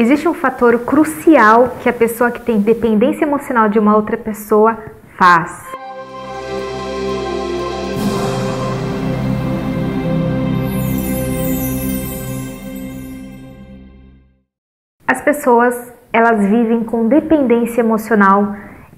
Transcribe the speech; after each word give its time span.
Existe 0.00 0.26
um 0.26 0.32
fator 0.32 0.78
crucial 0.78 1.76
que 1.82 1.86
a 1.86 1.92
pessoa 1.92 2.30
que 2.30 2.40
tem 2.40 2.58
dependência 2.58 3.22
emocional 3.22 3.68
de 3.68 3.78
uma 3.78 3.94
outra 3.94 4.16
pessoa 4.16 4.78
faz. 5.18 5.62
As 15.06 15.20
pessoas, 15.20 15.92
elas 16.10 16.48
vivem 16.48 16.82
com 16.82 17.06
dependência 17.06 17.82
emocional 17.82 18.56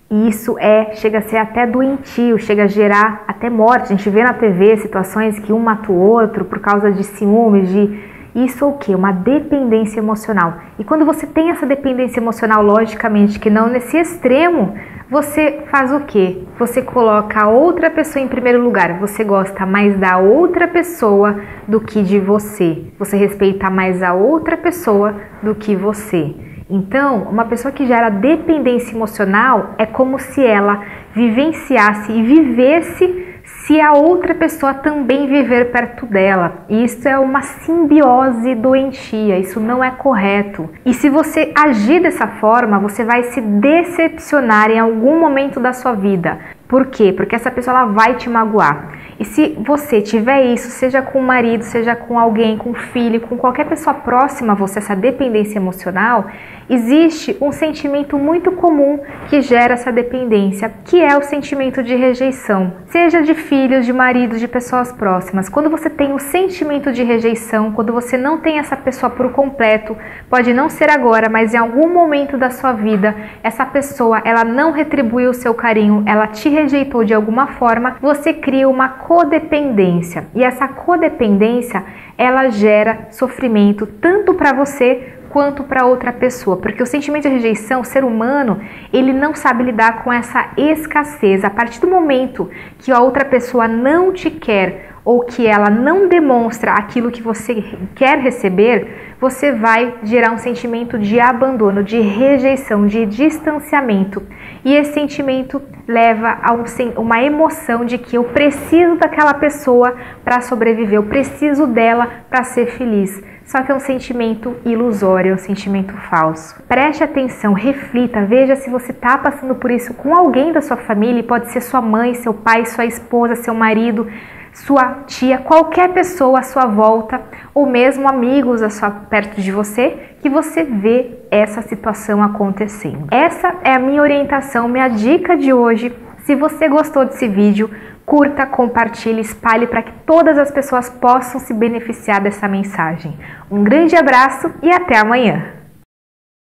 e 0.08 0.28
isso 0.28 0.56
é, 0.60 0.94
chega 0.94 1.18
a 1.18 1.22
ser 1.22 1.38
até 1.38 1.66
doentio, 1.66 2.38
chega 2.38 2.62
a 2.62 2.68
gerar 2.68 3.24
até 3.26 3.50
morte. 3.50 3.92
A 3.92 3.96
gente 3.96 4.08
vê 4.08 4.22
na 4.22 4.34
TV 4.34 4.76
situações 4.76 5.36
que 5.40 5.52
um 5.52 5.58
mata 5.58 5.90
o 5.90 5.98
outro 5.98 6.44
por 6.44 6.60
causa 6.60 6.92
de 6.92 7.02
ciúmes, 7.02 7.70
de 7.70 8.11
isso 8.34 8.64
é 8.64 8.68
o 8.68 8.72
que? 8.72 8.94
Uma 8.94 9.12
dependência 9.12 10.00
emocional. 10.00 10.54
E 10.78 10.84
quando 10.84 11.04
você 11.04 11.26
tem 11.26 11.50
essa 11.50 11.66
dependência 11.66 12.18
emocional, 12.18 12.62
logicamente 12.62 13.38
que 13.38 13.50
não 13.50 13.68
nesse 13.68 13.98
extremo, 13.98 14.74
você 15.10 15.64
faz 15.70 15.92
o 15.92 16.00
que? 16.00 16.48
Você 16.58 16.80
coloca 16.80 17.42
a 17.42 17.48
outra 17.48 17.90
pessoa 17.90 18.24
em 18.24 18.28
primeiro 18.28 18.62
lugar. 18.62 18.98
Você 18.98 19.22
gosta 19.22 19.66
mais 19.66 19.98
da 19.98 20.16
outra 20.16 20.66
pessoa 20.66 21.38
do 21.68 21.80
que 21.80 22.02
de 22.02 22.18
você. 22.18 22.84
Você 22.98 23.18
respeita 23.18 23.68
mais 23.68 24.02
a 24.02 24.14
outra 24.14 24.56
pessoa 24.56 25.14
do 25.42 25.54
que 25.54 25.76
você. 25.76 26.34
Então, 26.70 27.24
uma 27.24 27.44
pessoa 27.44 27.70
que 27.70 27.84
gera 27.84 28.08
dependência 28.08 28.94
emocional 28.94 29.74
é 29.76 29.84
como 29.84 30.18
se 30.18 30.42
ela 30.42 30.82
vivenciasse 31.14 32.10
e 32.10 32.22
vivesse 32.22 33.31
se 33.66 33.80
a 33.80 33.92
outra 33.92 34.34
pessoa 34.34 34.74
também 34.74 35.28
viver 35.28 35.70
perto 35.70 36.04
dela. 36.04 36.64
Isso 36.68 37.08
é 37.08 37.16
uma 37.16 37.42
simbiose 37.42 38.56
doentia, 38.56 39.38
isso 39.38 39.60
não 39.60 39.84
é 39.84 39.90
correto. 39.90 40.68
E 40.84 40.92
se 40.92 41.08
você 41.08 41.52
agir 41.54 42.02
dessa 42.02 42.26
forma, 42.26 42.80
você 42.80 43.04
vai 43.04 43.22
se 43.24 43.40
decepcionar 43.40 44.70
em 44.70 44.80
algum 44.80 45.20
momento 45.20 45.60
da 45.60 45.72
sua 45.72 45.92
vida. 45.92 46.40
Por 46.66 46.86
quê? 46.86 47.12
Porque 47.12 47.36
essa 47.36 47.50
pessoa 47.50 47.76
ela 47.76 47.92
vai 47.92 48.14
te 48.14 48.28
magoar. 48.28 48.98
E 49.20 49.24
se 49.24 49.56
você 49.60 50.00
tiver 50.00 50.46
isso, 50.46 50.70
seja 50.70 51.02
com 51.02 51.20
o 51.20 51.22
marido, 51.22 51.62
seja 51.62 51.94
com 51.94 52.18
alguém, 52.18 52.56
com 52.56 52.70
o 52.70 52.74
filho, 52.74 53.20
com 53.20 53.36
qualquer 53.36 53.66
pessoa 53.66 53.94
próxima 53.94 54.54
a 54.54 54.56
você, 54.56 54.78
essa 54.78 54.96
dependência 54.96 55.58
emocional, 55.58 56.26
existe 56.68 57.36
um 57.40 57.52
sentimento 57.52 58.18
muito 58.18 58.52
comum 58.52 59.00
que 59.28 59.40
gera 59.40 59.74
essa 59.74 59.92
dependência, 59.92 60.72
que 60.84 61.02
é 61.02 61.16
o 61.16 61.22
sentimento 61.22 61.82
de 61.82 61.94
rejeição, 61.94 62.74
seja 62.86 63.22
de 63.22 63.34
filhos, 63.34 63.86
de 63.86 63.92
maridos, 63.92 64.40
de 64.40 64.48
pessoas 64.48 64.92
próximas. 64.92 65.48
Quando 65.48 65.70
você 65.70 65.88
tem 65.88 66.12
o 66.12 66.18
sentimento 66.18 66.92
de 66.92 67.02
rejeição, 67.02 67.72
quando 67.72 67.92
você 67.92 68.16
não 68.16 68.38
tem 68.38 68.58
essa 68.58 68.76
pessoa 68.76 69.10
por 69.10 69.32
completo, 69.32 69.96
pode 70.28 70.52
não 70.52 70.68
ser 70.68 70.90
agora, 70.90 71.28
mas 71.28 71.54
em 71.54 71.58
algum 71.58 71.88
momento 71.88 72.36
da 72.36 72.50
sua 72.50 72.72
vida, 72.72 73.14
essa 73.42 73.64
pessoa, 73.64 74.22
ela 74.24 74.44
não 74.44 74.72
retribuiu 74.72 75.30
o 75.30 75.34
seu 75.34 75.54
carinho, 75.54 76.02
ela 76.06 76.26
te 76.26 76.48
rejeitou 76.48 77.04
de 77.04 77.14
alguma 77.14 77.46
forma, 77.48 77.96
você 78.00 78.32
cria 78.32 78.68
uma 78.68 78.88
codependência. 78.88 80.26
E 80.34 80.42
essa 80.42 80.68
codependência, 80.68 81.84
ela 82.16 82.48
gera 82.50 83.08
sofrimento 83.10 83.86
tanto 83.86 84.34
para 84.34 84.52
você 84.52 85.14
quanto 85.32 85.64
para 85.64 85.86
outra 85.86 86.12
pessoa, 86.12 86.58
porque 86.58 86.82
o 86.82 86.86
sentimento 86.86 87.22
de 87.22 87.30
rejeição, 87.30 87.80
o 87.80 87.84
ser 87.84 88.04
humano, 88.04 88.60
ele 88.92 89.12
não 89.12 89.34
sabe 89.34 89.64
lidar 89.64 90.04
com 90.04 90.12
essa 90.12 90.50
escassez. 90.56 91.42
A 91.42 91.50
partir 91.50 91.80
do 91.80 91.88
momento 91.88 92.50
que 92.78 92.92
a 92.92 93.00
outra 93.00 93.24
pessoa 93.24 93.66
não 93.66 94.12
te 94.12 94.30
quer 94.30 94.90
ou 95.04 95.20
que 95.20 95.46
ela 95.46 95.68
não 95.68 96.06
demonstra 96.06 96.72
aquilo 96.72 97.10
que 97.10 97.22
você 97.22 97.64
quer 97.94 98.18
receber, 98.18 99.16
você 99.18 99.50
vai 99.50 99.94
gerar 100.04 100.32
um 100.32 100.38
sentimento 100.38 100.98
de 100.98 101.18
abandono, 101.18 101.82
de 101.82 101.98
rejeição, 101.98 102.86
de 102.86 103.06
distanciamento. 103.06 104.22
E 104.64 104.74
esse 104.74 104.92
sentimento 104.92 105.60
leva 105.88 106.38
a 106.42 106.52
um, 106.52 106.64
uma 106.98 107.22
emoção 107.22 107.84
de 107.84 107.98
que 107.98 108.16
eu 108.16 108.24
preciso 108.24 108.96
daquela 108.96 109.34
pessoa 109.34 109.96
para 110.24 110.40
sobreviver, 110.40 110.94
eu 110.94 111.04
preciso 111.04 111.66
dela 111.66 112.08
para 112.28 112.44
ser 112.44 112.66
feliz. 112.66 113.31
Só 113.44 113.62
que 113.62 113.72
é 113.72 113.74
um 113.74 113.80
sentimento 113.80 114.56
ilusório, 114.64 115.32
é 115.32 115.34
um 115.34 115.38
sentimento 115.38 115.94
falso. 116.08 116.62
Preste 116.68 117.04
atenção, 117.04 117.52
reflita, 117.52 118.24
veja 118.24 118.56
se 118.56 118.70
você 118.70 118.92
está 118.92 119.18
passando 119.18 119.54
por 119.54 119.70
isso 119.70 119.94
com 119.94 120.14
alguém 120.14 120.52
da 120.52 120.60
sua 120.60 120.76
família, 120.76 121.22
pode 121.22 121.50
ser 121.50 121.60
sua 121.60 121.80
mãe, 121.80 122.14
seu 122.14 122.32
pai, 122.32 122.64
sua 122.66 122.86
esposa, 122.86 123.34
seu 123.36 123.54
marido 123.54 124.06
sua 124.52 125.04
tia, 125.06 125.38
qualquer 125.38 125.92
pessoa 125.92 126.40
à 126.40 126.42
sua 126.42 126.66
volta, 126.66 127.20
ou 127.54 127.66
mesmo 127.66 128.08
amigos 128.08 128.62
a 128.62 128.70
sua, 128.70 128.90
perto 128.90 129.40
de 129.40 129.50
você, 129.50 129.96
que 130.20 130.28
você 130.28 130.62
vê 130.62 131.18
essa 131.30 131.62
situação 131.62 132.22
acontecendo. 132.22 133.06
Essa 133.10 133.56
é 133.64 133.72
a 133.72 133.78
minha 133.78 134.02
orientação, 134.02 134.68
minha 134.68 134.88
dica 134.88 135.36
de 135.36 135.52
hoje. 135.52 135.92
Se 136.24 136.34
você 136.34 136.68
gostou 136.68 137.04
desse 137.04 137.26
vídeo, 137.26 137.70
curta, 138.04 138.46
compartilhe, 138.46 139.20
espalhe 139.20 139.66
para 139.66 139.82
que 139.82 139.92
todas 140.04 140.36
as 140.36 140.50
pessoas 140.50 140.90
possam 140.90 141.40
se 141.40 141.54
beneficiar 141.54 142.20
dessa 142.20 142.48
mensagem. 142.48 143.18
Um 143.50 143.62
grande 143.62 143.96
abraço 143.96 144.50
e 144.62 144.70
até 144.70 144.98
amanhã! 144.98 145.61